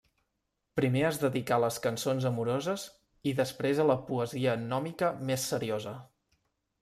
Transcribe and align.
Primer 0.79 1.01
es 1.09 1.17
dedicà 1.23 1.57
a 1.59 1.61
les 1.63 1.75
cançons 1.83 2.25
amoroses, 2.29 2.85
i 3.33 3.33
després 3.41 3.81
a 3.83 3.87
la 3.91 3.99
poesia 4.07 4.57
gnòmica 4.65 5.11
més 5.31 5.45
seriosa. 5.55 5.95